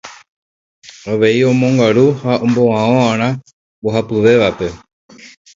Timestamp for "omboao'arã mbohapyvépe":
2.45-4.67